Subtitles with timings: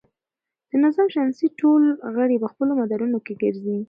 [0.69, 1.83] د نظام شمسي ټول
[2.15, 3.77] غړي په خپلو مدارونو کې ګرځي.